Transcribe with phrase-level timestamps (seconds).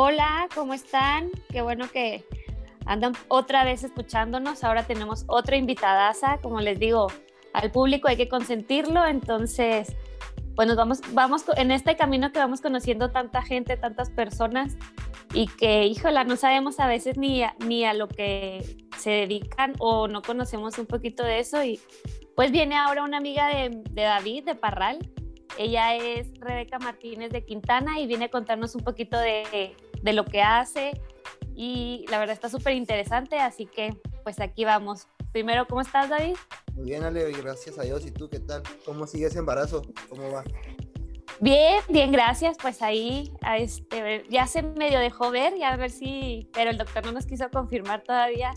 [0.00, 1.28] Hola, ¿cómo están?
[1.50, 2.24] Qué bueno que
[2.86, 4.62] andan otra vez escuchándonos.
[4.62, 6.38] Ahora tenemos otra invitadaza.
[6.40, 7.08] Como les digo,
[7.52, 9.04] al público hay que consentirlo.
[9.04, 9.96] Entonces,
[10.54, 14.76] pues vamos, vamos en este camino que vamos conociendo tanta gente, tantas personas
[15.34, 19.72] y que, híjola, no sabemos a veces ni a, ni a lo que se dedican
[19.80, 21.64] o no conocemos un poquito de eso.
[21.64, 21.80] Y
[22.36, 25.00] pues viene ahora una amiga de, de David, de Parral.
[25.58, 30.24] Ella es Rebeca Martínez de Quintana y viene a contarnos un poquito de, de lo
[30.24, 30.92] que hace
[31.54, 35.08] y la verdad está súper interesante, así que pues aquí vamos.
[35.32, 36.36] Primero, ¿cómo estás, David?
[36.74, 38.06] Muy bien, Ale, gracias a Dios.
[38.06, 38.62] ¿Y tú qué tal?
[38.84, 39.82] ¿Cómo sigue ese embarazo?
[40.08, 40.44] ¿Cómo va?
[41.40, 42.56] Bien, bien, gracias.
[42.62, 47.04] Pues ahí este, ya se medio dejó ver, ya a ver si, pero el doctor
[47.04, 48.54] no nos quiso confirmar todavía,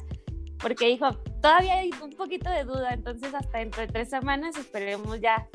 [0.59, 5.19] porque dijo, todavía hay un poquito de duda, entonces hasta dentro de tres semanas esperemos
[5.19, 5.47] ya,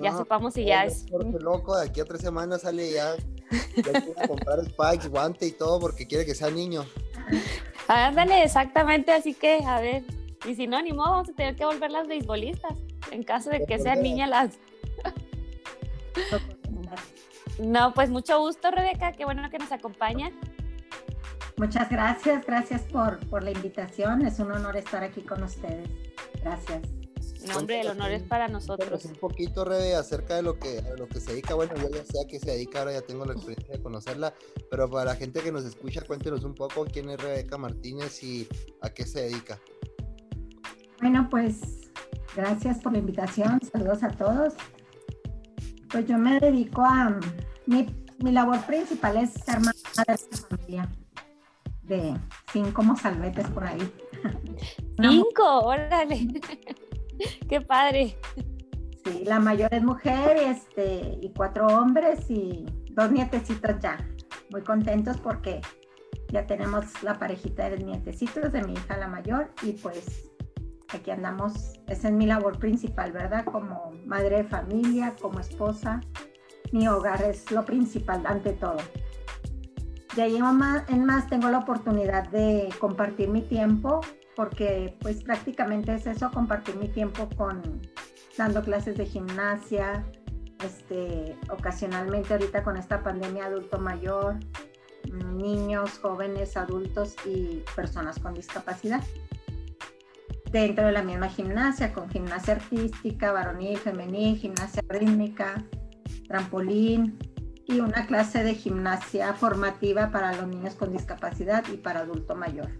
[0.00, 1.04] ya sepamos si ya es...
[1.10, 3.14] loco, de aquí a tres semanas sale ya
[3.76, 6.84] ya quiere comprar spikes, guante y todo porque quiere que sea niño.
[7.88, 10.04] Ándale, exactamente, así que, a ver,
[10.46, 12.74] y si no, ni modo, vamos a tener que volver las beisbolistas,
[13.10, 14.58] en caso de que sean niñas las...
[17.58, 20.30] no, pues mucho gusto, Rebeca, qué bueno que nos acompaña.
[21.56, 25.88] Muchas gracias, gracias por, por la invitación, es un honor estar aquí con ustedes.
[26.42, 26.82] Gracias.
[27.48, 29.04] No, hombre, el honor es para nosotros.
[29.04, 31.54] Un poquito, Rebe, acerca de lo que, lo que se dedica.
[31.54, 34.34] Bueno, yo ya sé a qué se dedica, ahora ya tengo la experiencia de conocerla,
[34.70, 38.48] pero para la gente que nos escucha, cuéntenos un poco quién es Rebeca Martínez y
[38.80, 39.60] a qué se dedica.
[41.00, 41.60] Bueno, pues
[42.34, 44.54] gracias por la invitación, saludos a todos.
[45.90, 47.20] Pues yo me dedico a,
[47.66, 47.86] mi,
[48.18, 50.90] mi labor principal es ser madre de familia,
[51.82, 52.16] de
[52.52, 53.92] cinco mozalbetes por ahí.
[54.98, 56.26] Cinco, órale.
[57.48, 58.16] Qué padre.
[59.04, 63.98] Sí, la mayor es mujer este, y cuatro hombres y dos nietecitos ya.
[64.50, 65.60] Muy contentos porque
[66.28, 70.30] ya tenemos la parejita de nietecitos de mi hija la mayor y pues
[70.92, 71.74] aquí andamos.
[71.86, 73.44] Esa es mi labor principal, ¿verdad?
[73.44, 76.00] Como madre de familia, como esposa.
[76.72, 78.78] Mi hogar es lo principal ante todo.
[80.16, 84.00] De ahí en más tengo la oportunidad de compartir mi tiempo
[84.36, 87.82] porque pues prácticamente es eso, compartir mi tiempo con
[88.36, 90.04] dando clases de gimnasia,
[90.64, 94.36] este, ocasionalmente ahorita con esta pandemia adulto mayor,
[95.12, 99.02] niños, jóvenes, adultos y personas con discapacidad.
[100.50, 105.64] Dentro de la misma gimnasia, con gimnasia artística, varonil, femenil, gimnasia rítmica,
[106.28, 107.18] trampolín
[107.66, 112.70] y una clase de gimnasia formativa para los niños con discapacidad y para adulto mayor.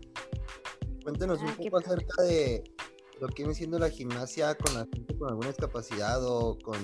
[1.04, 2.64] Cuéntenos un ah, poco acerca de
[3.20, 6.78] lo que viene siendo la gimnasia con la gente con alguna discapacidad o con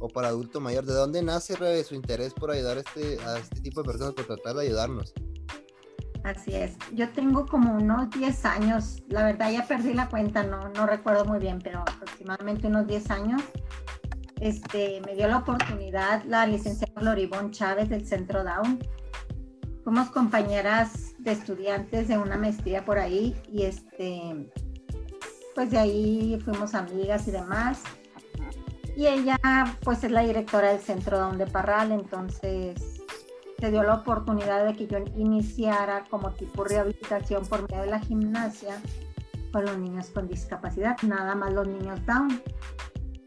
[0.00, 0.84] o para adulto mayor.
[0.84, 4.26] ¿De dónde nace su interés por ayudar a este, a este tipo de personas, por
[4.26, 5.14] tratar de ayudarnos?
[6.24, 6.76] Así es.
[6.92, 11.24] Yo tengo como unos 10 años, la verdad ya perdí la cuenta, no, no recuerdo
[11.24, 13.42] muy bien, pero aproximadamente unos 10 años.
[14.40, 18.80] Este, me dio la oportunidad la licenciada Floribón Chávez del Centro Down
[19.84, 24.50] fuimos compañeras de estudiantes de una maestría por ahí y este,
[25.54, 27.82] pues de ahí fuimos amigas y demás.
[28.96, 29.38] Y ella
[29.82, 33.02] pues es la directora del Centro Donde Parral, entonces
[33.58, 38.00] se dio la oportunidad de que yo iniciara como tipo rehabilitación por medio de la
[38.00, 38.80] gimnasia
[39.52, 42.42] con los niños con discapacidad, nada más los niños down.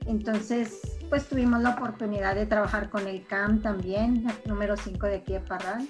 [0.06, 5.34] Entonces, pues tuvimos la oportunidad de trabajar con el CAM también, número 5 de aquí
[5.34, 5.88] de Parral.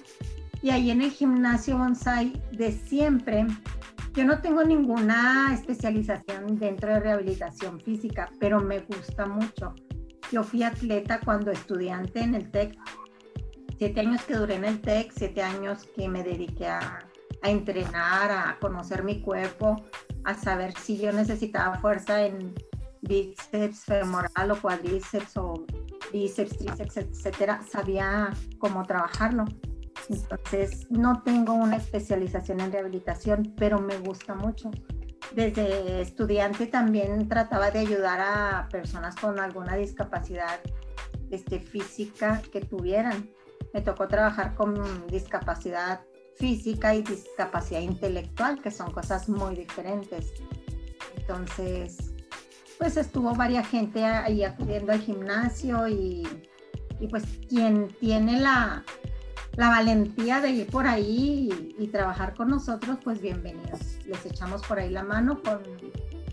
[0.62, 3.46] Y ahí en el gimnasio bonsai de siempre,
[4.14, 9.74] yo no tengo ninguna especialización dentro de rehabilitación física, pero me gusta mucho.
[10.32, 12.76] Yo fui atleta cuando estudiante en el TEC.
[13.78, 16.98] Siete años que duré en el TEC, siete años que me dediqué a,
[17.42, 19.76] a entrenar, a conocer mi cuerpo,
[20.24, 22.54] a saber si yo necesitaba fuerza en
[23.02, 25.64] bíceps femoral o cuádriceps o
[26.12, 27.60] bíceps, tríceps, etcétera.
[27.68, 29.44] Sabía cómo trabajarlo.
[30.08, 34.70] Entonces, no tengo una especialización en rehabilitación, pero me gusta mucho.
[35.34, 40.60] Desde estudiante también trataba de ayudar a personas con alguna discapacidad
[41.30, 43.30] este, física que tuvieran.
[43.74, 46.00] Me tocó trabajar con discapacidad
[46.36, 50.32] física y discapacidad intelectual, que son cosas muy diferentes.
[51.16, 52.14] Entonces,
[52.78, 56.26] pues estuvo varias gente ahí acudiendo al gimnasio y,
[57.00, 58.84] y pues quien tiene la,
[59.56, 61.48] la valentía de ir por ahí
[61.78, 63.98] y, trabajar con nosotros, pues bienvenidos.
[64.04, 65.62] Les echamos por ahí la mano con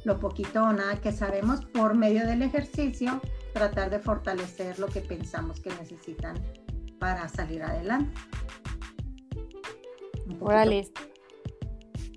[0.04, 3.22] lo poquito o nada que sabemos por medio del ejercicio,
[3.54, 6.36] tratar de fortalecer lo que pensamos que necesitan
[7.00, 8.20] para salir adelante.
[10.42, 10.92] Órale,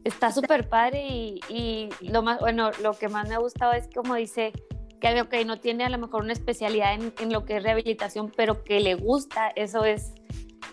[0.03, 3.89] está súper padre y, y, lo más, bueno, lo que más me ha gustado es
[3.95, 4.53] como dice
[5.01, 8.33] que okay, no tiene a lo mejor una especialidad en, en, lo que es rehabilitación,
[8.35, 10.15] pero que le gusta, eso es,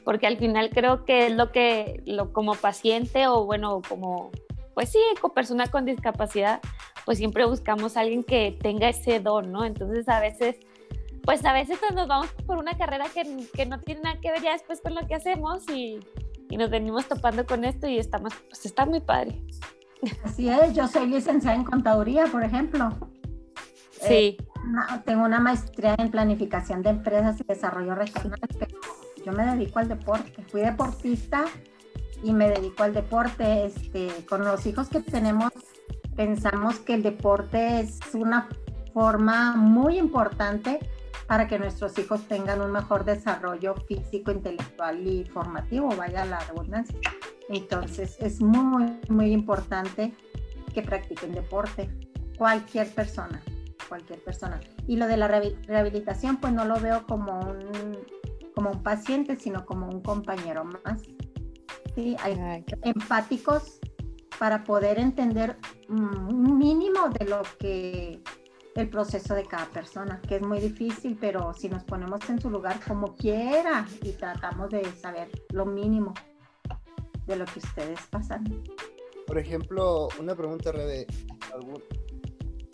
[0.04, 4.32] porque al final creo que es lo que, lo, como paciente o bueno, como,
[4.74, 6.60] pues sí, como persona con discapacidad,
[7.06, 9.66] pues siempre buscamos a alguien que tenga ese don, ¿no?
[9.66, 10.58] Entonces a veces,
[11.24, 14.42] pues a veces nos vamos por una carrera que, que no tiene nada que ver
[14.42, 16.00] ya después con lo que hacemos y,
[16.50, 19.42] y nos venimos topando con esto y estamos, pues está muy padre.
[20.24, 22.90] Así es, yo soy licenciada en contaduría, por ejemplo.
[24.02, 24.14] Sí.
[24.14, 24.38] Eh,
[25.06, 28.78] tengo una maestría en planificación de empresas y desarrollo regional, pero
[29.26, 30.44] yo me dedico al deporte.
[30.50, 31.46] Fui deportista
[32.24, 33.66] y me dedico al deporte.
[33.66, 35.52] Este, con los hijos que tenemos,
[36.16, 38.50] pensamos que el deporte es una
[38.94, 40.80] forma muy importante
[41.28, 47.00] para que nuestros hijos tengan un mejor desarrollo físico, intelectual y formativo, vaya la redundancia.
[47.50, 50.14] Entonces es muy, muy importante
[50.74, 51.90] que practiquen deporte,
[52.38, 53.42] cualquier persona
[53.94, 54.60] cualquier persona.
[54.88, 58.00] Y lo de la rehabilitación, pues no lo veo como un,
[58.56, 61.02] como un paciente, sino como un compañero más.
[61.96, 63.80] Sí, hay empáticos
[64.40, 65.58] para poder entender
[65.90, 68.22] un mínimo de lo que
[68.76, 72.50] el proceso de cada persona, que es muy difícil, pero si nos ponemos en su
[72.50, 76.14] lugar como quiera y tratamos de saber lo mínimo
[77.28, 78.44] de lo que ustedes pasan.
[79.28, 81.06] Por ejemplo, una pregunta, Rebe,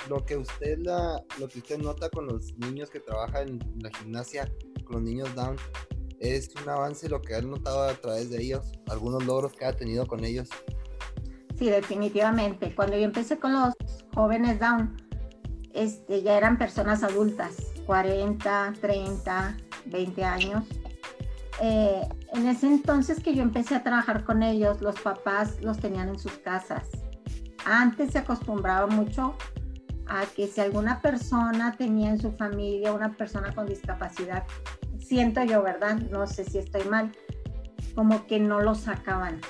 [0.09, 3.89] lo que usted la, lo que usted nota con los niños que trabajan en la
[3.97, 4.51] gimnasia,
[4.89, 5.56] los niños Down,
[6.19, 9.74] es un avance lo que ha notado a través de ellos, algunos logros que ha
[9.74, 10.50] tenido con ellos.
[11.57, 12.74] Sí, definitivamente.
[12.75, 13.74] Cuando yo empecé con los
[14.13, 14.97] jóvenes Down,
[15.74, 20.65] este, ya eran personas adultas, 40, 30, 20 años.
[21.62, 26.09] Eh, en ese entonces que yo empecé a trabajar con ellos, los papás los tenían
[26.09, 26.88] en sus casas.
[27.65, 29.35] Antes se acostumbraba mucho
[30.07, 34.44] a que si alguna persona tenía en su familia una persona con discapacidad,
[35.09, 35.95] siento yo, ¿verdad?
[36.11, 37.11] No sé si estoy mal,
[37.95, 39.41] como que no lo sacaban.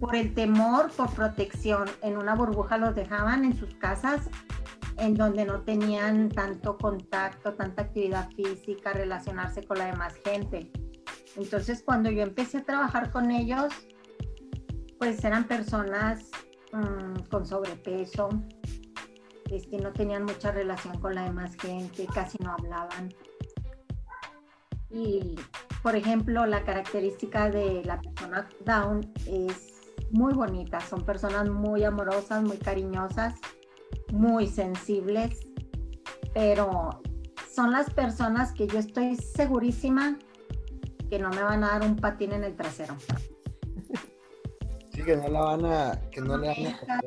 [0.00, 4.28] Por el temor, por protección, en una burbuja los dejaban en sus casas,
[4.98, 10.72] en donde no tenían tanto contacto, tanta actividad física, relacionarse con la demás gente.
[11.36, 13.72] Entonces, cuando yo empecé a trabajar con ellos,
[14.98, 16.30] pues eran personas
[16.72, 18.28] mm, con sobrepeso,
[19.50, 23.14] este, no tenían mucha relación con la demás gente, casi no hablaban.
[24.90, 25.36] Y,
[25.82, 30.80] por ejemplo, la característica de la persona Down es muy bonita.
[30.80, 33.34] Son personas muy amorosas, muy cariñosas,
[34.12, 35.40] muy sensibles,
[36.34, 37.00] pero
[37.52, 40.18] son las personas que yo estoy segurísima
[41.08, 42.96] que no me van a dar un patín en el trasero.
[44.92, 47.00] Sí, que no la van a, que no le van a...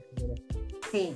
[0.91, 1.15] Sí,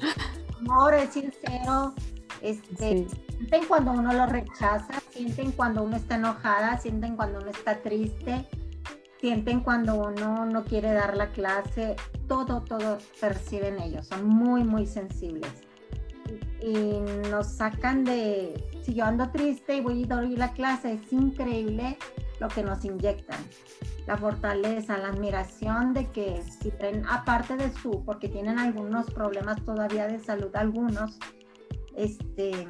[0.59, 1.93] amor, es sincero.
[2.41, 7.81] Este, Sienten cuando uno lo rechaza, sienten cuando uno está enojada, sienten cuando uno está
[7.81, 8.45] triste,
[9.21, 11.95] sienten cuando uno no quiere dar la clase,
[12.27, 15.51] todo, todo perciben ellos, son muy, muy sensibles.
[16.61, 16.73] Y,
[17.29, 21.97] nos sacan de, si yo ando triste y voy a dar la clase, es increíble
[22.39, 23.39] lo que nos inyectan
[24.07, 29.63] la fortaleza, la admiración de que si traen, aparte de su, porque tienen algunos problemas
[29.65, 31.19] todavía de salud, algunos,
[31.95, 32.65] este,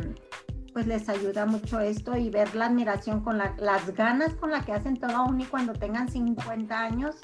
[0.78, 4.74] pues les ayuda mucho esto y ver la admiración con las ganas con la que
[4.74, 7.16] hacen todo aún y cuando tengan 50 años,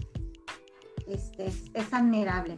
[1.05, 2.57] este, es, admirable.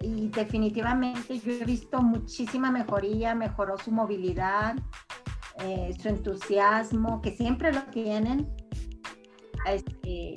[0.00, 4.74] Y definitivamente yo he visto muchísima mejoría, mejoró su movilidad,
[5.60, 8.52] eh, su entusiasmo, que siempre lo tienen.
[9.64, 10.34] Este,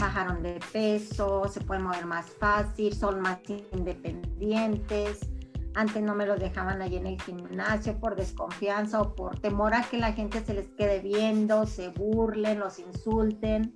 [0.00, 3.38] bajaron de peso, se pueden mover más fácil, son más
[3.74, 5.29] independientes.
[5.74, 9.82] Antes no me lo dejaban allí en el gimnasio por desconfianza o por temor a
[9.82, 13.72] que la gente se les quede viendo, se burlen, los insulten.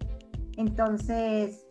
[0.56, 1.66] Entonces,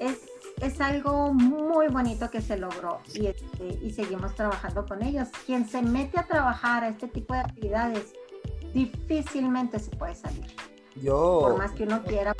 [0.00, 0.18] es,
[0.60, 5.28] es algo muy bonito que se logró y, este, y seguimos trabajando con ellos.
[5.46, 8.12] Quien se mete a trabajar a este tipo de actividades
[8.74, 10.46] difícilmente se puede salir.
[10.96, 11.38] Yo.
[11.40, 12.34] Por más que uno quiera.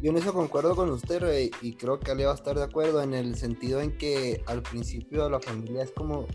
[0.00, 3.02] Yo en eso concuerdo con usted, y creo que Ale va a estar de acuerdo
[3.02, 6.26] en el sentido en que al principio la familia es como,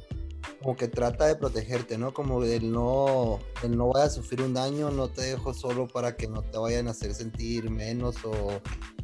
[0.61, 2.13] como que trata de protegerte, ¿no?
[2.13, 6.17] Como del no, del no vaya a sufrir un daño, no te dejo solo para
[6.17, 8.31] que no te vayan a hacer sentir menos o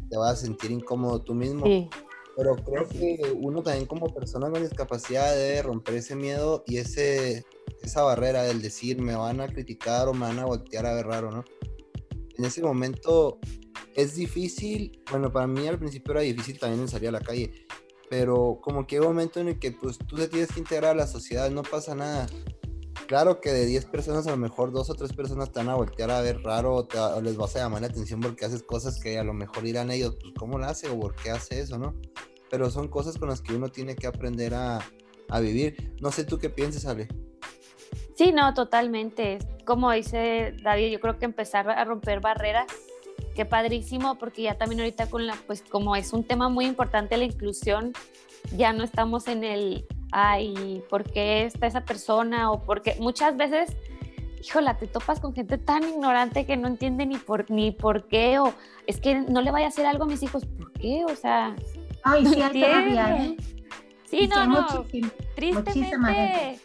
[0.09, 1.65] te vayas a sentir incómodo tú mismo.
[2.35, 7.45] Pero creo que uno también como persona con discapacidad debe romper ese miedo y ese,
[7.81, 11.05] esa barrera del decir me van a criticar o me van a voltear a ver
[11.05, 11.45] raro, ¿no?
[12.37, 13.39] En ese momento
[13.96, 17.51] es difícil, bueno, para mí al principio era difícil también salir a la calle,
[18.10, 20.91] pero como que hay un momento en el que pues tú te tienes que integrar
[20.91, 22.27] a la sociedad, no pasa nada.
[23.08, 25.75] Claro que de 10 personas a lo mejor dos o tres personas te van a
[25.75, 29.17] voltear a ver raro o, les vas a llamar la atención porque haces cosas que
[29.17, 31.96] a lo mejor irán ellos, pues cómo lo hace o por qué hace eso, ¿no?
[32.51, 34.79] Pero son cosas con las que uno tiene que aprender a,
[35.29, 35.96] a vivir.
[36.01, 37.08] No sé tú qué piensas, Ale.
[38.15, 39.39] Sí, no, totalmente.
[39.65, 42.67] Como dice David, yo creo que empezar a romper barreras,
[43.39, 47.15] qué padrísimo, porque ya también ahorita con la, pues como es un tema muy importante
[47.15, 47.93] la inclusión,
[48.58, 52.51] ya no estamos en el ay, ¿por qué está esa persona?
[52.51, 53.77] O porque muchas veces,
[54.43, 58.39] híjola, te topas con gente tan ignorante que no entiende ni por, ni por qué,
[58.39, 58.53] o
[58.88, 61.05] es que no le vaya a hacer algo a mis hijos, ¿por qué?
[61.05, 61.55] O sea,
[62.03, 63.38] ay, sí, ¿eh?
[64.03, 64.86] Sí, no, no,
[65.34, 66.60] tristemente.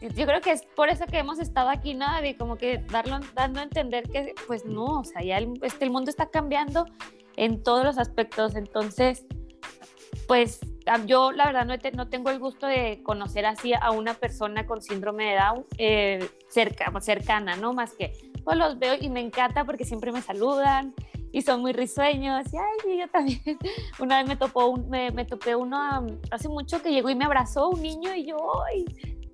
[0.00, 2.36] Yo creo que es por eso que hemos estado aquí, ¿no, David?
[2.38, 5.90] Como que darlo, dando a entender que, pues no, o sea, ya el, este, el
[5.90, 6.86] mundo está cambiando
[7.36, 9.26] en todos los aspectos, entonces,
[10.26, 10.60] pues
[11.06, 14.80] yo la verdad no, no, tengo el gusto de conocer así a una persona con
[14.80, 17.72] síndrome de Down eh, cerca, cercana, ¿no?
[17.72, 18.12] Más que
[18.44, 20.94] pues los veo y me encanta porque siempre me saludan
[21.32, 23.40] y son muy risueños y ay, yo también.
[23.98, 27.70] Una vez me, topó me, me, topé uno hace mucho que llegó y me abrazó
[27.70, 28.84] un niño y yo, ay,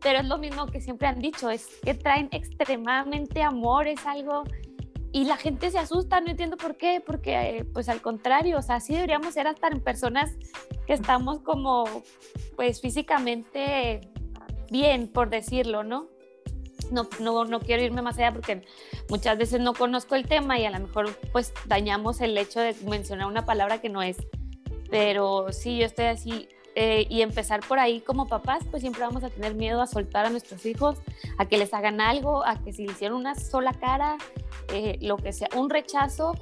[0.03, 4.45] pero es lo mismo que siempre han dicho, es que traen extremadamente amor, es algo
[5.13, 8.81] y la gente se asusta, no entiendo por qué, porque pues al contrario, o sea,
[8.81, 10.31] sí deberíamos ser hasta en personas
[10.87, 11.85] que estamos como
[12.57, 14.01] pues físicamente
[14.71, 16.09] bien, por decirlo, ¿no?
[16.91, 18.63] No, no, no quiero irme más allá porque
[19.09, 22.75] muchas veces no conozco el tema y a lo mejor pues dañamos el hecho de
[22.89, 24.17] mencionar una palabra que no es.
[24.91, 29.23] Pero sí, yo estoy así eh, y empezar por ahí como papás, pues siempre vamos
[29.25, 30.99] a tener miedo a soltar a nuestros hijos,
[31.39, 34.17] a que les hagan algo, a que si le hicieron una sola cara,
[34.73, 36.33] eh, lo que sea, un rechazo,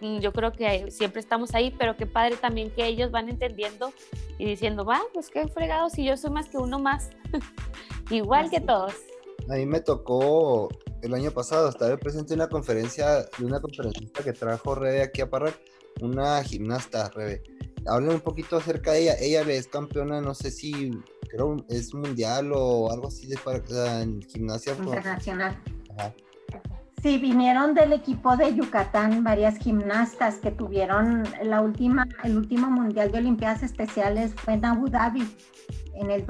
[0.00, 3.92] mm, yo creo que siempre estamos ahí, pero qué padre también que ellos van entendiendo
[4.38, 7.10] y diciendo, va, pues qué fregado si yo soy más que uno más,
[8.10, 8.94] igual que todos.
[9.50, 10.68] A mí me tocó
[11.02, 15.20] el año pasado estar presente en una conferencia de una conferencista que trajo Rebe aquí
[15.20, 15.54] a Parral,
[16.00, 17.42] una gimnasta, Rebe.
[17.88, 19.14] Hablen un poquito acerca de ella.
[19.20, 20.90] Ella es campeona, no sé si
[21.28, 23.38] creo es mundial o algo así de
[24.02, 24.74] en gimnasia.
[24.78, 25.60] Internacional.
[25.96, 26.14] Ajá.
[27.02, 33.12] Sí, vinieron del equipo de Yucatán varias gimnastas que tuvieron la última, el último Mundial
[33.12, 35.22] de Olimpiadas Especiales fue en Abu Dhabi
[35.94, 36.24] en el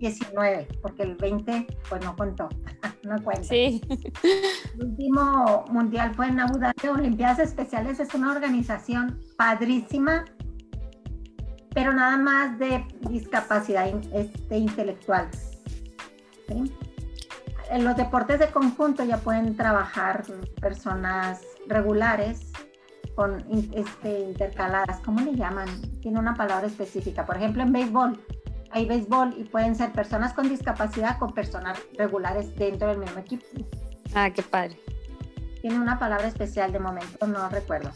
[0.00, 2.48] 2019, porque el 20 pues no contó,
[3.02, 3.44] no cuenta.
[3.44, 3.82] Sí.
[4.74, 6.88] El último Mundial fue en Abu Dhabi.
[6.88, 10.24] Olimpiadas Especiales es una organización padrísima,
[11.74, 15.28] pero nada más de discapacidad este, intelectual.
[16.48, 16.72] ¿sí?
[17.70, 20.24] en los deportes de conjunto ya pueden trabajar
[20.60, 22.52] personas regulares
[23.14, 25.68] con este, intercaladas, ¿cómo le llaman?
[26.02, 27.24] Tiene una palabra específica.
[27.24, 28.20] Por ejemplo, en béisbol,
[28.76, 33.44] hay béisbol y pueden ser personas con discapacidad con personas regulares dentro del mismo equipo.
[34.14, 34.78] Ah, qué padre.
[35.60, 37.90] Tiene una palabra especial de momento, no recuerdo.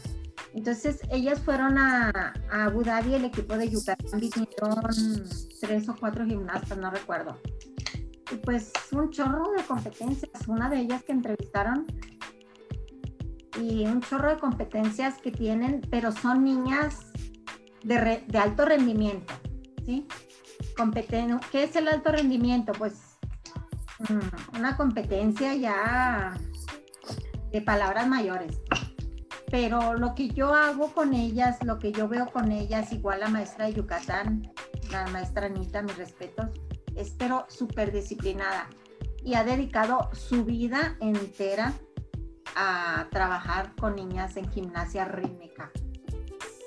[0.53, 5.29] Entonces, ellas fueron a, a Abu Dhabi, el equipo de Yucatán vinieron
[5.61, 7.37] tres o cuatro gimnastas, no recuerdo
[8.31, 11.85] y pues un chorro de competencias, una de ellas que entrevistaron
[13.59, 17.11] y un chorro de competencias que tienen, pero son niñas
[17.83, 19.33] de, de alto rendimiento,
[19.85, 20.07] ¿sí?
[20.77, 22.73] Competen ¿Qué es el alto rendimiento?
[22.73, 23.17] Pues
[23.99, 26.37] mm, una competencia ya
[27.51, 28.59] de palabras mayores.
[29.49, 33.27] Pero lo que yo hago con ellas, lo que yo veo con ellas, igual la
[33.27, 34.49] maestra de Yucatán,
[34.91, 36.47] la maestra Anita, mis respetos,
[36.95, 38.69] es pero súper disciplinada
[39.23, 41.73] y ha dedicado su vida entera
[42.55, 45.71] a trabajar con niñas en gimnasia rítmica.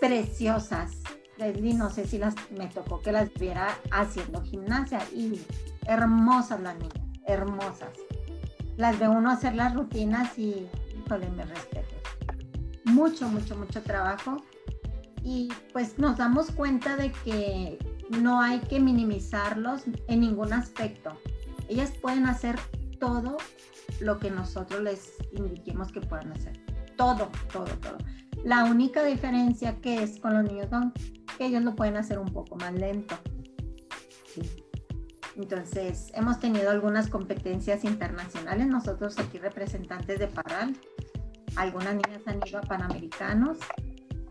[0.01, 1.03] Preciosas.
[1.39, 2.21] Leslie, no sé si
[2.57, 5.41] me tocó que las viera haciendo gimnasia y
[5.87, 6.95] hermosas las niñas,
[7.27, 7.91] hermosas.
[8.77, 11.95] Las ve uno hacer las rutinas y, híjole, me respeto.
[12.85, 14.43] Mucho, mucho, mucho trabajo.
[15.23, 17.79] Y pues nos damos cuenta de que
[18.21, 21.17] no hay que minimizarlos en ningún aspecto.
[21.69, 22.59] Ellas pueden hacer
[22.99, 23.39] todo
[24.01, 26.61] lo que nosotros les indiquemos que puedan hacer.
[26.97, 27.99] Todo, todo, todo.
[28.45, 30.69] La única diferencia que es con los niños
[31.37, 33.17] que ellos lo pueden hacer un poco más lento.
[35.37, 40.77] Entonces, hemos tenido algunas competencias internacionales, nosotros aquí representantes de Parral.
[41.57, 43.59] Algunas niñas han ido a Panamericanos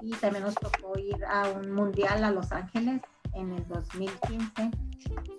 [0.01, 3.01] y también nos tocó ir a un mundial a Los Ángeles
[3.33, 4.71] en el 2015.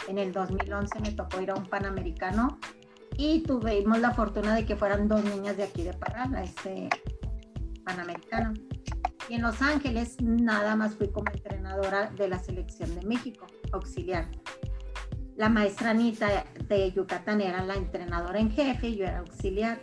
[0.09, 2.59] En el 2011 me tocó ir a un Panamericano
[3.17, 6.89] y tuvimos la fortuna de que fueran dos niñas de aquí de Parral, a ese,
[7.85, 8.53] Panamericano.
[9.29, 14.29] Y en Los Ángeles nada más fui como entrenadora de la selección de México, auxiliar.
[15.37, 19.81] La maestra Anita de Yucatán era la entrenadora en jefe y yo era auxiliar.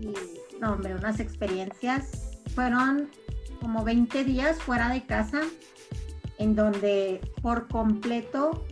[0.00, 0.12] Y
[0.60, 3.10] no, hombre, unas experiencias fueron
[3.60, 5.42] como 20 días fuera de casa
[6.38, 8.64] en donde por completo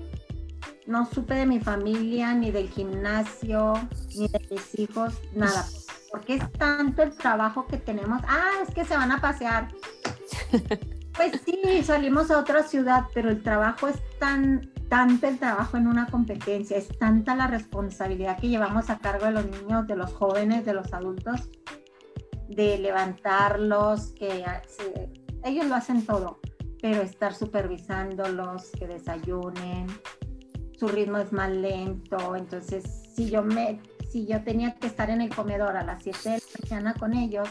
[0.86, 3.74] no supe de mi familia, ni del gimnasio,
[4.16, 5.64] ni de mis hijos, nada.
[6.14, 8.22] Porque es tanto el trabajo que tenemos.
[8.28, 9.66] Ah, es que se van a pasear.
[11.16, 15.86] Pues sí, salimos a otra ciudad, pero el trabajo es tan, tanto el trabajo en
[15.86, 20.12] una competencia, es tanta la responsabilidad que llevamos a cargo de los niños, de los
[20.12, 21.48] jóvenes, de los adultos,
[22.48, 24.44] de levantarlos, que
[25.44, 26.40] ellos lo hacen todo,
[26.82, 29.86] pero estar supervisándolos, que desayunen,
[30.76, 32.82] su ritmo es más lento, entonces
[33.14, 33.80] si yo me
[34.14, 37.14] si yo tenía que estar en el comedor a las 7 de la mañana con
[37.14, 37.48] ellos,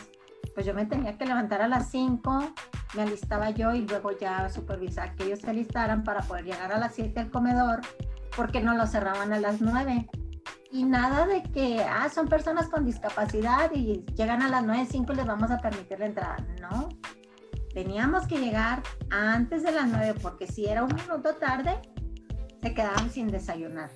[0.56, 2.54] pues yo me tenía que levantar a las 5,
[2.96, 6.80] me alistaba yo y luego ya supervisar que ellos se alistaran para poder llegar a
[6.80, 7.82] las 7 al comedor,
[8.38, 10.10] porque no lo cerraban a las 9.
[10.72, 15.12] Y nada de que, ah, son personas con discapacidad y llegan a las 9, 5
[15.12, 16.38] les vamos a permitir la entrada.
[16.62, 16.88] No,
[17.74, 21.78] teníamos que llegar antes de las 9 porque si era un minuto tarde,
[22.62, 23.92] se quedaban sin desayunar.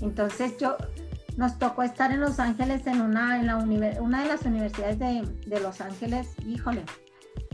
[0.00, 0.78] Entonces yo,
[1.36, 5.22] nos tocó estar en Los Ángeles en una, en la una de las universidades de,
[5.46, 6.84] de, Los Ángeles, híjole,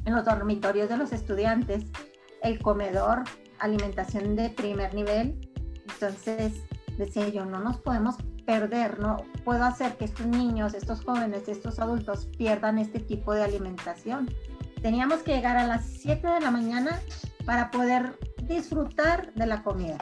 [0.04, 1.84] en los dormitorios de los estudiantes,
[2.42, 3.24] el comedor,
[3.58, 5.38] alimentación de primer nivel.
[5.88, 6.52] Entonces
[6.98, 8.16] decía yo, no nos podemos
[8.46, 13.42] perder, no puedo hacer que estos niños, estos jóvenes, estos adultos pierdan este tipo de
[13.42, 14.30] alimentación.
[14.80, 17.00] Teníamos que llegar a las 7 de la mañana
[17.44, 19.98] para poder disfrutar de la comida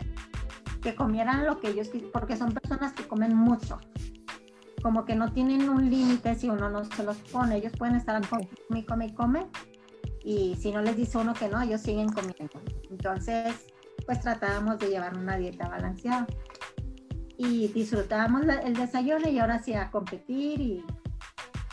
[0.85, 3.81] que comieran lo que ellos, porque son personas que comen mucho.
[4.83, 7.57] Como que no tienen un límite si uno no se los pone.
[7.57, 9.47] Ellos pueden estar come, come y come.
[10.23, 12.61] Y si no les dice uno que no, ellos siguen comiendo.
[12.91, 13.67] Entonces,
[14.05, 16.27] pues tratábamos de llevar una dieta balanceada.
[17.39, 20.85] Y disfrutábamos el desayuno y ahora sí a competir y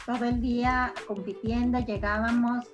[0.06, 1.80] todo el día compitiendo.
[1.80, 2.66] Llegábamos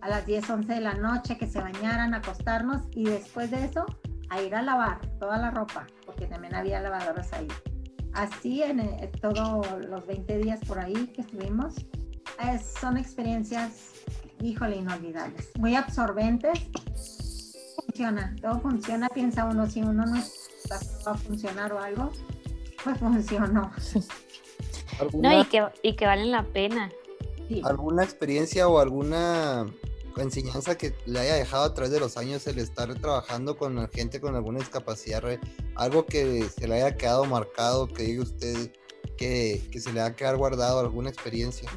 [0.00, 3.86] a las 10, 11 de la noche, que se bañaran, acostarnos y después de eso
[4.30, 7.48] a ir a lavar toda la ropa, porque también había lavadoras ahí.
[8.12, 11.74] Así en, eh, todos los 20 días por ahí que estuvimos,
[12.80, 13.92] son experiencias,
[14.40, 16.68] híjole, inolvidables, muy absorbentes.
[17.76, 20.22] Funciona, todo funciona, piensa uno, si uno no
[21.06, 22.10] va a funcionar o algo,
[22.82, 23.70] pues funcionó.
[25.12, 26.88] No, y que, y que valen la pena.
[27.64, 29.66] ¿Alguna experiencia o alguna
[30.22, 34.20] enseñanza que le haya dejado a través de los años el estar trabajando con gente
[34.20, 35.22] con alguna discapacidad,
[35.74, 38.72] algo que se le haya quedado marcado, que diga usted
[39.16, 41.68] que, que se le ha quedado guardado alguna experiencia.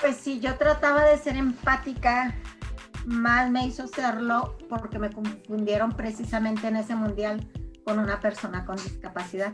[0.00, 2.34] Pues sí, yo trataba de ser empática,
[3.06, 7.48] más me hizo serlo porque me confundieron precisamente en ese mundial
[7.84, 9.52] con una persona con discapacidad.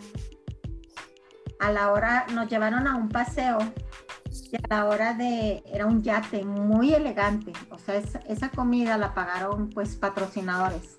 [1.61, 3.59] A la hora nos llevaron a un paseo
[4.51, 9.15] y a la hora de, era un yate muy elegante, o sea, esa, comida la
[9.15, 10.97] pagaron pues patrocinadores.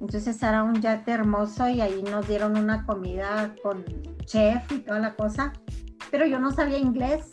[0.00, 3.84] Entonces era un yate hermoso y ahí nos dieron una comida con
[4.24, 5.52] chef y toda la cosa,
[6.10, 7.26] pero yo no sabía inglés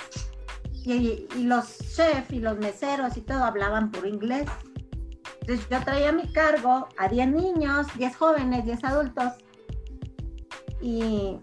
[0.85, 4.47] y, y los chefs y los meseros y todo hablaban por inglés.
[5.41, 9.33] Entonces yo traía a mi cargo a 10 niños, 10 jóvenes, 10 adultos
[10.81, 11.39] y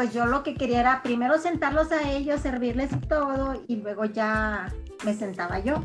[0.00, 4.72] pues yo lo que quería era primero sentarlos a ellos, servirles todo y luego ya
[5.04, 5.84] me sentaba yo.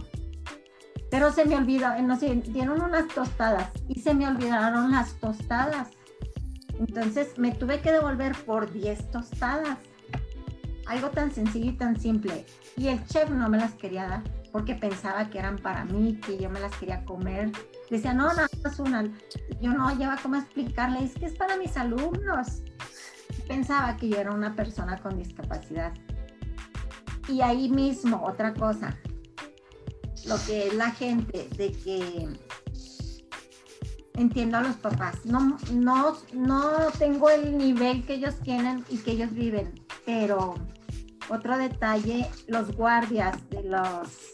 [1.11, 5.15] Pero se me olvidó, eh, no sé, dieron unas tostadas y se me olvidaron las
[5.19, 5.89] tostadas.
[6.79, 9.79] Entonces me tuve que devolver por 10 tostadas.
[10.87, 12.45] Algo tan sencillo y tan simple.
[12.77, 14.23] Y el chef no me las quería dar
[14.53, 17.51] porque pensaba que eran para mí, que yo me las quería comer.
[17.89, 19.03] Decía, no, nada más una.
[19.59, 22.61] Yo no lleva cómo explicarle, es que es para mis alumnos
[23.47, 25.93] pensaba que yo era una persona con discapacidad.
[27.27, 28.97] Y ahí mismo, otra cosa,
[30.27, 32.27] lo que es la gente, de que
[34.13, 39.11] entiendo a los papás, no, no, no tengo el nivel que ellos tienen y que
[39.11, 39.73] ellos viven,
[40.05, 40.55] pero
[41.29, 44.31] otro detalle, los guardias de, los,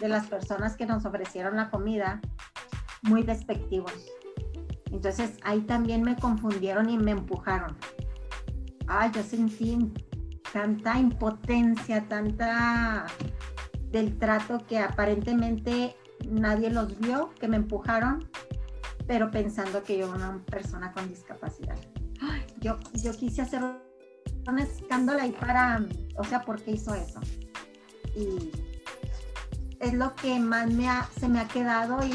[0.00, 2.20] de las personas que nos ofrecieron la comida,
[3.02, 3.92] muy despectivos.
[4.92, 7.76] Entonces ahí también me confundieron y me empujaron
[8.86, 9.92] ay, yo sentí
[10.52, 13.06] tanta impotencia, tanta
[13.90, 15.96] del trato que aparentemente
[16.28, 18.28] nadie los vio, que me empujaron,
[19.06, 21.76] pero pensando que yo era una persona con discapacidad.
[22.60, 25.84] yo, yo quise hacer un escándalo ahí para,
[26.16, 27.20] o sea, ¿por qué hizo eso?
[28.14, 28.52] y
[29.80, 30.86] es lo que más me
[31.18, 32.12] se me ha quedado y,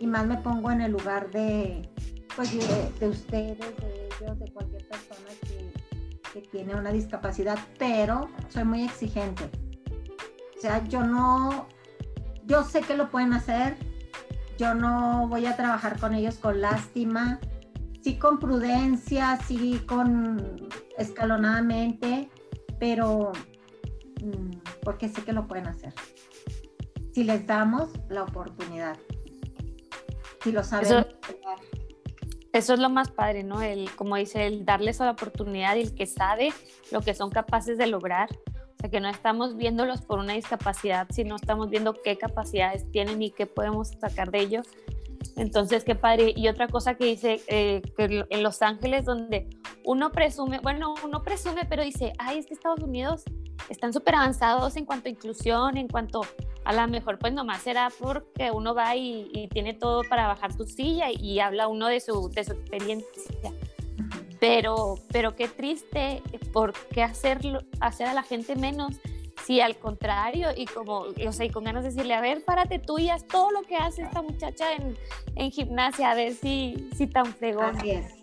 [0.00, 1.88] y, más me pongo en el lugar de,
[2.34, 2.52] pues,
[2.98, 5.72] de, ustedes, de ellos, de cualquier persona que,
[6.32, 9.50] que tiene una discapacidad, pero soy muy exigente.
[10.56, 11.68] O sea, yo no,
[12.46, 13.76] yo sé que lo pueden hacer,
[14.58, 17.40] yo no voy a trabajar con ellos con lástima,
[18.02, 22.30] sí con prudencia, sí con escalonadamente,
[22.78, 23.32] pero
[24.22, 25.94] mm, porque sé que lo pueden hacer.
[27.12, 28.98] Si les damos la oportunidad,
[30.42, 30.86] si lo saben.
[30.86, 31.06] Eso,
[32.52, 33.62] eso, es lo más padre, ¿no?
[33.62, 36.52] El, como dice, el darles la oportunidad y el que sabe
[36.90, 38.28] lo que son capaces de lograr.
[38.32, 43.20] O sea, que no estamos viéndolos por una discapacidad, sino estamos viendo qué capacidades tienen
[43.22, 44.66] y qué podemos sacar de ellos
[45.36, 46.32] entonces, qué padre.
[46.36, 49.48] Y otra cosa que dice, eh, que en Los Ángeles, donde
[49.84, 53.24] uno presume, bueno, uno presume, pero dice, ay, es que Estados Unidos
[53.68, 56.22] están súper avanzados en cuanto a inclusión, en cuanto
[56.64, 60.64] a la mejor, pues nomás será porque uno va y, tiene todo para bajar tu
[60.64, 63.52] silla y, habla uno de su, de su experiencia.
[64.38, 68.96] Pero, pero qué triste, ¿por qué hacerlo, hacer a la gente menos
[69.46, 72.78] Sí, al contrario, y como, o sea, y con ganas de decirle, a ver, párate
[72.78, 74.96] tú y haz todo lo que hace esta muchacha en,
[75.34, 77.76] en gimnasia, a ver si, si tan fregón.
[77.76, 78.14] Así es.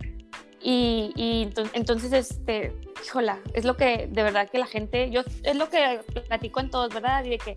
[0.61, 5.55] Y, y entonces, este, híjola, es lo que de verdad que la gente, yo, es
[5.55, 7.23] lo que platico en todos, ¿verdad?
[7.25, 7.55] Y de que,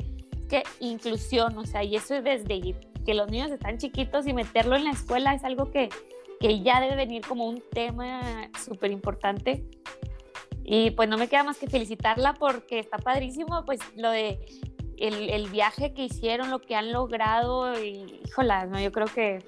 [0.49, 2.75] que inclusión, o sea, y eso es desde
[3.05, 5.89] que los niños están chiquitos y meterlo en la escuela es algo que,
[6.41, 9.65] que ya debe venir como un tema súper importante
[10.65, 14.39] y pues no me queda más que felicitarla porque está padrísimo, pues lo de
[14.99, 18.79] el, el viaje que hicieron, lo que han logrado, y híjola, ¿no?
[18.81, 19.39] yo creo que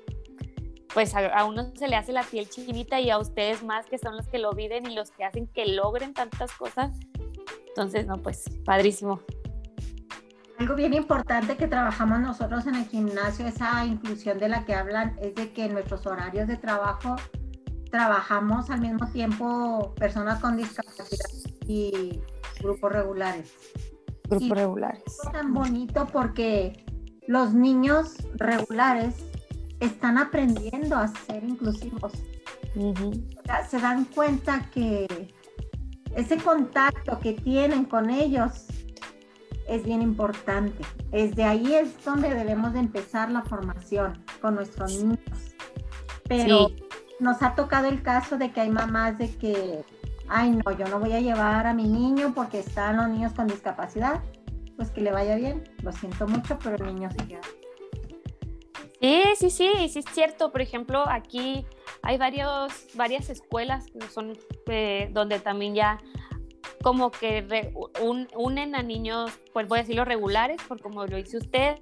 [0.94, 4.16] pues a, uno se le hace la piel chinita y a ustedes más que son
[4.16, 6.92] los que lo viven y los que hacen que logren tantas cosas.
[7.68, 9.20] Entonces, no, pues padrísimo.
[10.58, 15.16] Algo bien importante que trabajamos nosotros en el gimnasio, esa inclusión de la que hablan,
[15.20, 17.16] es de que nuestros horarios de trabajo
[17.90, 21.28] trabajamos al mismo tiempo personas con discapacidad
[21.66, 22.20] y
[22.60, 23.54] grupos regulares.
[24.28, 25.02] Grupos regulares.
[25.06, 26.84] Es tan bonito porque
[27.26, 29.31] los niños regulares
[29.84, 32.12] están aprendiendo a ser inclusivos.
[33.68, 35.34] se dan cuenta que
[36.14, 38.66] ese contacto que tienen con ellos
[39.68, 40.84] es bien importante.
[41.10, 45.18] Desde ahí es donde debemos de empezar la formación con nuestros niños.
[46.28, 46.68] Pero
[47.18, 49.84] nos ha tocado el caso de que hay mamás de que,
[50.28, 53.48] ay no, yo no voy a llevar a mi niño porque están los niños con
[53.48, 54.22] discapacidad,
[54.76, 57.40] pues que le vaya bien, lo siento mucho, pero el niño se queda.
[59.02, 60.52] Sí, sí, sí, sí es cierto.
[60.52, 61.66] Por ejemplo, aquí
[62.02, 65.98] hay varios, varias escuelas que son eh, donde también ya
[66.84, 67.72] como que
[68.34, 71.78] unen a niños, pues voy a decirlo regulares, por como lo dice usted,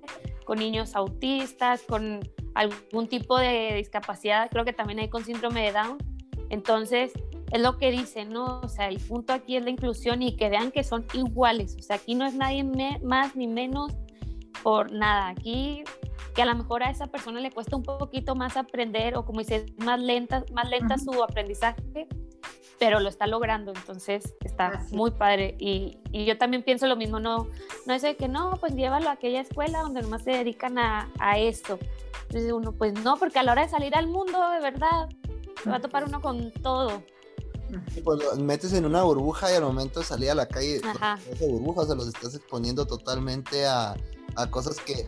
[0.46, 2.20] con niños autistas, con
[2.54, 5.98] algún tipo de discapacidad, creo que también hay con síndrome de Down.
[6.48, 7.12] Entonces,
[7.52, 8.60] es lo que dicen, ¿no?
[8.60, 11.76] O sea, el punto aquí es la inclusión y que vean que son iguales.
[11.78, 12.64] O sea, aquí no es nadie
[13.02, 13.92] más ni menos
[14.62, 15.28] por nada.
[15.28, 15.84] Aquí
[16.40, 19.40] que a lo mejor a esa persona le cuesta un poquito más aprender o como
[19.40, 22.08] dices, más lenta, más lenta su aprendizaje,
[22.78, 25.54] pero lo está logrando, entonces está muy padre.
[25.58, 27.46] Y, y, yo también pienso lo mismo, no,
[27.84, 31.10] no es de que no, pues llévalo a aquella escuela donde nomás se dedican a,
[31.18, 31.78] a eso.
[32.22, 35.10] Entonces uno, pues no, porque a la hora de salir al mundo, de verdad,
[35.62, 37.02] se va a topar uno con todo.
[38.02, 41.46] pues lo metes en una burbuja y al momento de salir a la calle, esa
[41.46, 43.94] burbuja se los estás exponiendo totalmente a,
[44.36, 45.06] a cosas que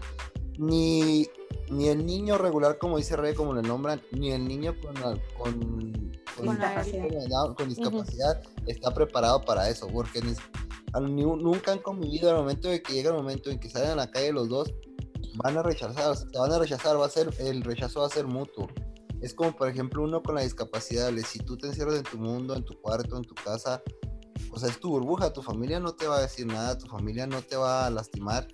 [0.58, 1.26] ni,
[1.70, 4.94] ni el niño regular, como dice Rey, como le nombran, ni el niño con,
[5.38, 10.20] con, con, discapacidad, está preparado para eso, porque
[11.00, 14.10] nunca han convivido al momento de que llega el momento en que salen a la
[14.10, 14.72] calle los dos
[15.34, 18.26] van a rechazar, te van a rechazar, va a ser, el rechazo va a ser
[18.26, 18.68] mutuo.
[19.20, 22.56] Es como, por ejemplo, uno con la discapacidad, si tú te encierras en tu mundo,
[22.56, 23.82] en tu cuarto, en tu casa,
[24.50, 27.26] o sea, es tu burbuja, tu familia no te va a decir nada, tu familia
[27.26, 28.48] no te va a lastimar.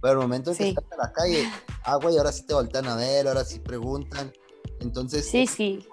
[0.00, 1.48] Pero el momento en que estás en la calle,
[1.84, 4.32] ah, güey, ahora sí te voltean a ver, ahora sí preguntan.
[4.80, 5.86] Entonces, sí, sí.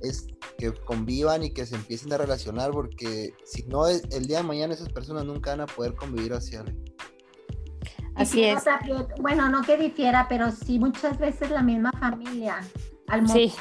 [0.00, 0.26] es
[0.58, 4.74] que convivan y que se empiecen a relacionar, porque si no, el día de mañana
[4.74, 6.92] esas personas nunca van a poder convivir hacia él.
[8.14, 8.62] Así es.
[9.20, 12.60] bueno, no que difiera, pero sí muchas veces la misma familia,
[13.08, 13.56] al momento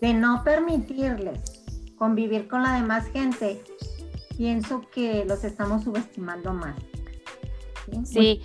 [0.00, 1.40] de no permitirles
[1.96, 3.62] convivir con la demás gente,
[4.36, 6.76] pienso que los estamos subestimando más.
[8.04, 8.42] Sí.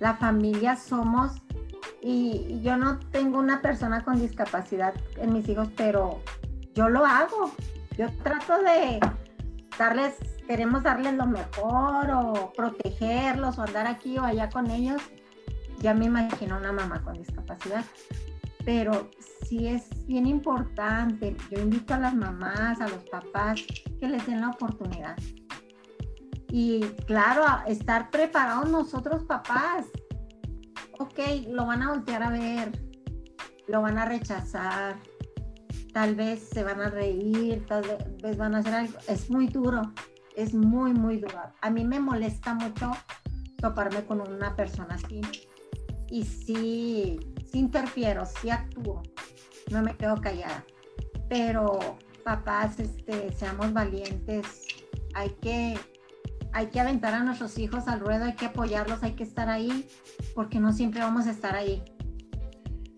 [0.00, 1.32] La familia somos,
[2.08, 6.22] y yo no tengo una persona con discapacidad en mis hijos, pero
[6.74, 7.50] yo lo hago.
[7.96, 9.00] Yo trato de
[9.78, 10.14] darles,
[10.46, 15.02] queremos darles lo mejor o protegerlos o andar aquí o allá con ellos.
[15.80, 17.84] Ya me imagino una mamá con discapacidad.
[18.64, 19.10] Pero
[19.42, 21.36] sí es bien importante.
[21.50, 23.62] Yo invito a las mamás, a los papás,
[23.98, 25.16] que les den la oportunidad.
[26.58, 29.84] Y claro, estar preparados nosotros papás.
[30.98, 31.18] Ok,
[31.50, 32.72] lo van a voltear a ver,
[33.68, 34.96] lo van a rechazar,
[35.92, 37.84] tal vez se van a reír, tal
[38.22, 38.98] vez van a hacer algo.
[39.06, 39.82] Es muy duro,
[40.34, 41.38] es muy, muy duro.
[41.60, 42.90] A mí me molesta mucho
[43.58, 45.20] toparme con una persona así.
[46.08, 47.20] Y sí,
[47.52, 49.02] sí interfiero, sí actúo,
[49.70, 50.64] no me quedo callada.
[51.28, 54.64] Pero papás, este, seamos valientes,
[55.12, 55.78] hay que,
[56.56, 59.86] hay que aventar a nuestros hijos al ruedo, hay que apoyarlos, hay que estar ahí,
[60.34, 61.84] porque no siempre vamos a estar ahí.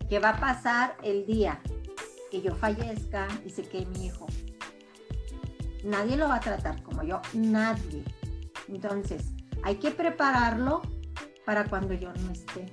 [0.09, 1.61] ¿Qué va a pasar el día
[2.31, 4.27] que yo fallezca y se quede mi hijo.
[5.83, 8.05] Nadie lo va a tratar como yo, nadie.
[8.69, 9.25] Entonces,
[9.65, 10.83] hay que prepararlo
[11.45, 12.67] para cuando yo no esté.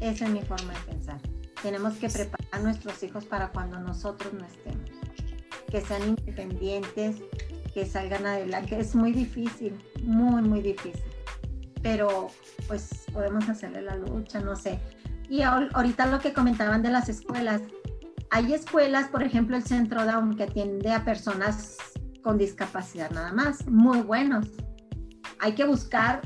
[0.00, 1.20] Esa es mi forma de pensar.
[1.62, 4.90] Tenemos que preparar a nuestros hijos para cuando nosotros no estemos.
[5.70, 7.16] Que sean independientes,
[7.74, 8.78] que salgan adelante.
[8.78, 11.02] Es muy difícil, muy, muy difícil.
[11.82, 12.28] Pero
[12.68, 14.78] pues podemos hacerle la lucha, no sé.
[15.28, 17.60] Y ahorita lo que comentaban de las escuelas,
[18.30, 21.76] hay escuelas, por ejemplo, el Centro Down, que atiende a personas
[22.22, 24.46] con discapacidad nada más, muy buenos.
[25.40, 26.22] Hay que buscar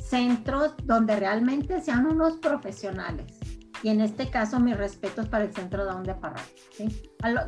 [0.00, 3.38] centros donde realmente sean unos profesionales.
[3.82, 6.44] Y en este caso, mis respetos para el Centro Down de Parral.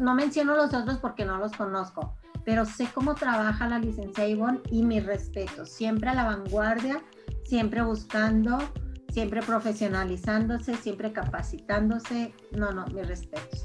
[0.00, 4.60] No menciono los otros porque no los conozco, pero sé cómo trabaja la licencia Ivonne
[4.70, 5.70] y mis respetos.
[5.70, 7.02] Siempre a la vanguardia,
[7.44, 8.58] siempre buscando,
[9.12, 12.32] siempre profesionalizándose, siempre capacitándose.
[12.52, 13.64] No, no, mis respetos.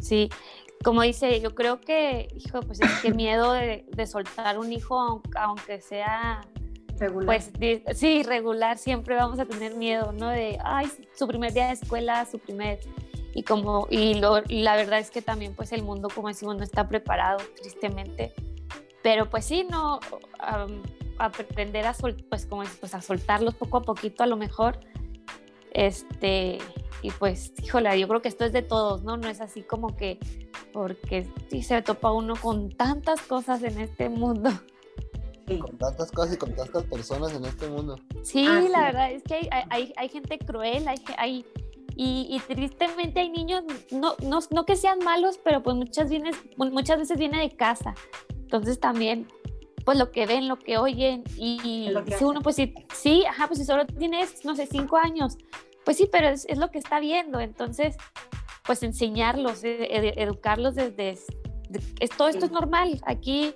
[0.00, 0.28] Sí,
[0.82, 5.80] como dice, yo creo que, hijo, pues es que miedo de, soltar un hijo, aunque
[5.80, 6.40] sea
[6.98, 7.26] regular.
[7.26, 7.52] Pues
[7.96, 10.28] sí, regular, siempre vamos a tener miedo, ¿no?
[10.28, 12.80] De, ay, su primer día de escuela, su primer...
[13.34, 16.64] Y como, y, lo, la verdad es que también, pues el mundo, como decimos, no
[16.64, 18.34] está preparado, tristemente.
[19.02, 20.00] Pero pues sí, no,
[21.18, 24.78] aprender a, sol, pues, como, pues, a soltarlos poco a poquito, a lo mejor,
[25.72, 26.58] este,
[27.02, 29.16] y pues, híjole, yo creo que esto es de todos, ¿no?
[29.16, 30.18] No es así como que,
[30.72, 34.50] porque sí se topa uno con tantas cosas en este mundo.
[35.46, 37.98] Con tantas cosas y con tantas personas en este mundo.
[38.22, 41.44] Sí, la verdad es que hay, hay, hay gente cruel, hay, hay
[42.04, 43.62] y, y, tristemente hay niños,
[43.92, 47.94] no, no, no, que sean malos, pero pues muchas, vienes, muchas veces viene de casa.
[48.30, 49.28] Entonces también,
[49.84, 53.60] pues lo que ven, lo que oyen, y si uno, pues sí, sí, ajá, pues
[53.60, 55.38] si solo tienes, no sé, cinco años,
[55.84, 57.96] pues sí, pero es, lo que está viendo, entonces,
[58.64, 61.16] pues enseñarlos, e, educarlos desde...
[62.16, 63.54] todo esto es normal, aquí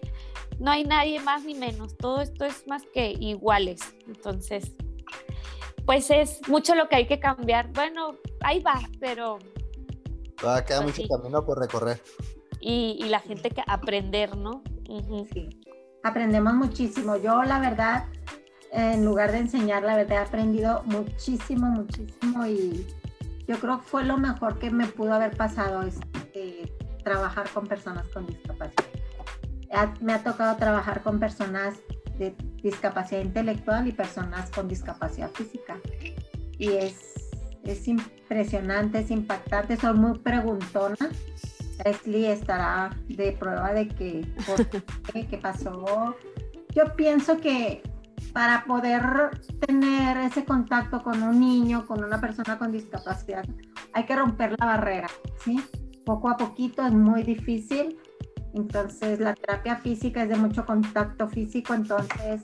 [0.60, 4.72] no hay nadie más ni menos, todo esto es más que iguales, entonces,
[5.86, 7.72] pues es mucho lo que hay que cambiar.
[7.72, 9.38] Bueno, ahí va, pero...
[10.36, 12.02] Todavía queda pues mucho camino por recorrer.
[12.60, 14.62] Y, la gente que aprender, ¿no?
[15.32, 15.48] Sí,
[16.02, 17.16] aprendemos muchísimo.
[17.16, 18.06] Yo, la verdad,
[18.72, 22.86] en lugar de enseñar, la verdad he aprendido muchísimo, muchísimo y
[23.46, 26.72] yo creo que fue lo mejor que me pudo haber pasado, es este,
[27.04, 28.84] trabajar con personas con discapacidad.
[30.00, 31.74] Me ha tocado trabajar con personas
[32.18, 35.78] de discapacidad intelectual y personas con discapacidad física.
[36.58, 37.30] Y es,
[37.64, 40.96] es impresionante, es impactante, soy muy preguntona.
[41.84, 44.26] Leslie estará de prueba de que,
[45.12, 46.16] qué, qué pasó.
[46.74, 47.82] Yo pienso que
[48.32, 49.30] para poder
[49.66, 53.44] tener ese contacto con un niño, con una persona con discapacidad,
[53.92, 55.08] hay que romper la barrera,
[55.42, 55.58] ¿sí?
[56.04, 57.96] Poco a poquito es muy difícil,
[58.56, 62.42] entonces la terapia física es de mucho contacto físico, entonces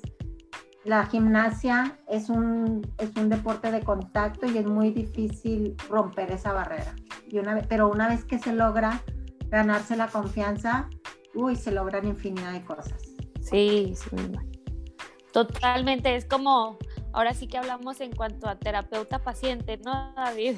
[0.84, 6.52] la gimnasia es un, es un deporte de contacto y es muy difícil romper esa
[6.52, 6.94] barrera.
[7.28, 9.02] Y una pero una vez que se logra
[9.48, 10.90] ganarse la confianza,
[11.34, 13.00] uy, se logran infinidad de cosas.
[13.40, 14.16] Sí, sí,
[15.32, 16.78] Totalmente, es como,
[17.12, 20.56] ahora sí que hablamos en cuanto a terapeuta-paciente, ¿no, David?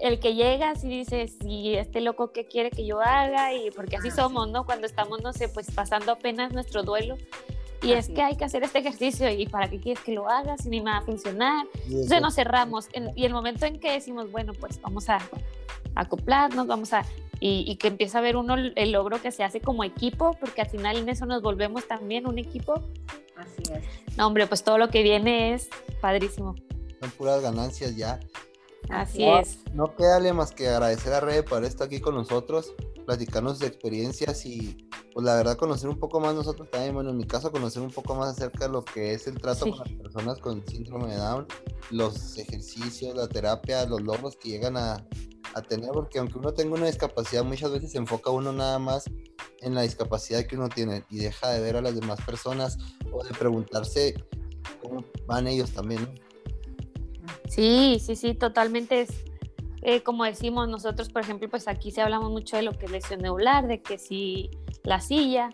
[0.00, 3.52] El, que llega y dice, si este loco, ¿qué quiere que yo haga?
[3.54, 4.64] Y porque así somos, ¿no?
[4.64, 7.16] Cuando estamos, no sé, pues pasando apenas nuestro duelo.
[7.82, 10.62] Y es que hay que hacer este ejercicio y para qué quieres que lo hagas
[10.62, 11.66] si ni me va a funcionar.
[11.84, 15.18] Entonces nos cerramos y el momento en que decimos, bueno, pues vamos a
[15.94, 17.04] acoplarnos, vamos a
[17.40, 20.68] y, que empieza a ver uno el, logro que se hace como equipo, porque al
[20.68, 22.82] final en eso nos volvemos también un equipo.
[23.38, 24.16] Así es.
[24.16, 25.68] No, hombre, pues todo lo que viene es
[26.00, 26.54] padrísimo.
[27.00, 28.18] Son puras ganancias ya.
[28.90, 29.60] Así es.
[29.72, 32.74] No queda más que agradecer a Rebe por estar aquí con nosotros,
[33.06, 34.87] platicarnos sus experiencias y
[35.18, 37.90] pues la verdad conocer un poco más nosotros también, bueno, en mi caso conocer un
[37.90, 41.16] poco más acerca de lo que es el trato con las personas con síndrome de
[41.16, 41.44] Down,
[41.90, 45.04] los ejercicios, la terapia, los logros que llegan a,
[45.54, 49.06] a tener, porque aunque uno tenga una discapacidad, muchas veces se enfoca uno nada más
[49.58, 52.78] en la discapacidad que uno tiene y deja de ver a las demás personas
[53.10, 54.14] o de preguntarse
[54.80, 56.14] cómo van ellos también, ¿no?
[57.48, 59.08] Sí, sí, sí, totalmente es,
[59.82, 62.92] eh, como decimos nosotros, por ejemplo, pues aquí se hablamos mucho de lo que es
[62.92, 64.50] lesión neular, de que si
[64.82, 65.50] la silla,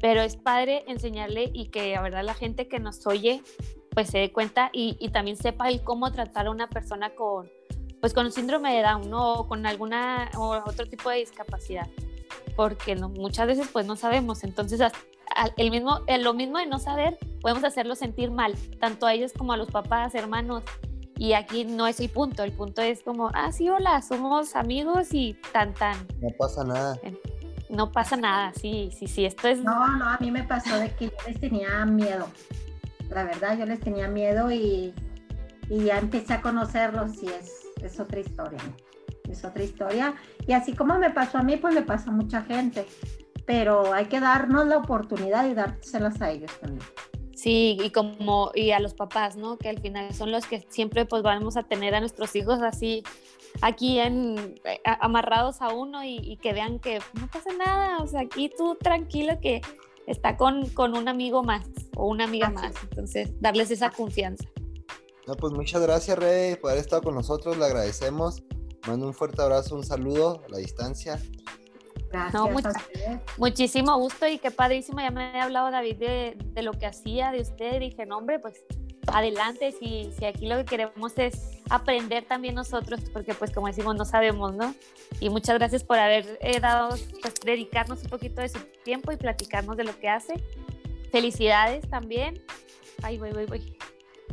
[0.00, 3.42] pero es padre enseñarle y que la verdad la gente que nos oye
[3.90, 7.48] pues se dé cuenta y, y también sepa el cómo tratar a una persona con,
[8.00, 9.34] pues con síndrome de Down, ¿no?
[9.34, 11.88] O con alguna o otro tipo de discapacidad,
[12.56, 14.80] porque no, muchas veces pues no sabemos, entonces
[15.56, 19.52] el mismo, lo mismo de no saber, podemos hacerlo sentir mal, tanto a ellos como
[19.52, 20.62] a los papás, hermanos,
[21.16, 25.08] y aquí no es el punto, el punto es como, ah, sí, hola, somos amigos
[25.12, 25.96] y tan, tan.
[26.20, 26.98] No pasa nada.
[27.68, 29.58] No pasa nada, sí, sí, sí, esto es...
[29.58, 32.28] No, no, a mí me pasó de que yo les tenía miedo,
[33.10, 34.94] la verdad, yo les tenía miedo y,
[35.68, 38.58] y ya empecé a conocerlos y es es otra historia,
[39.28, 40.14] es otra historia.
[40.46, 42.86] Y así como me pasó a mí, pues le pasó a mucha gente,
[43.46, 46.86] pero hay que darnos la oportunidad y dárselas a ellos también.
[47.36, 49.58] Sí, y como y a los papás, ¿no?
[49.58, 53.04] Que al final son los que siempre pues vamos a tener a nuestros hijos así
[53.60, 54.58] aquí en
[55.00, 59.38] amarrados a uno y, que vean que no pasa nada, o sea, aquí tú tranquilo
[59.40, 59.60] que
[60.06, 64.44] está con, con un amigo más o una amiga más, entonces darles esa confianza.
[65.26, 67.58] No, pues muchas gracias, Rey, por haber estado con nosotros.
[67.58, 68.44] Le agradecemos.
[68.86, 71.20] Mando un fuerte abrazo, un saludo a la distancia.
[72.10, 72.76] Gracias.
[73.36, 75.00] muchísimo gusto y qué padrísimo.
[75.00, 77.80] Ya me había hablado David de, lo que hacía de usted.
[77.80, 78.64] Dije, no, hombre, pues
[79.08, 79.72] adelante.
[79.72, 84.04] Si, si aquí lo que queremos es aprender también nosotros, porque, pues, como decimos, no
[84.04, 84.74] sabemos, ¿no?
[85.20, 86.90] Y muchas gracias por haber eh, dado,
[87.22, 90.34] pues, dedicarnos un poquito de su tiempo y platicarnos de lo que hace.
[91.10, 92.42] Felicidades también.
[93.02, 93.76] Ay, voy, voy, voy.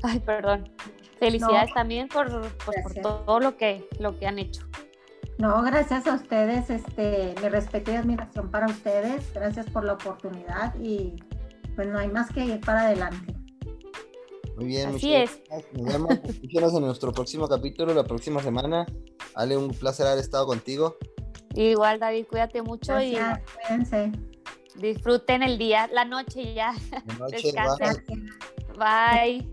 [0.04, 0.70] Ay, perdón.
[1.20, 2.30] Felicidades también por,
[2.66, 4.64] pues, por, todo lo que, lo que han hecho.
[5.44, 10.74] No, gracias a ustedes, este, mi respeto y admiración para ustedes, gracias por la oportunidad
[10.80, 11.18] y
[11.76, 13.36] pues no hay más que ir para adelante.
[14.56, 15.42] Muy bien, Así es.
[15.74, 18.86] Nos vemos, en nuestro próximo capítulo, la próxima semana.
[19.36, 20.96] Ale, un placer haber estado contigo.
[21.56, 23.18] Igual, David, cuídate mucho y
[23.68, 24.14] cuídense.
[24.78, 26.74] disfruten el día, la noche ya.
[27.30, 28.30] Descansen.
[28.80, 29.53] bye.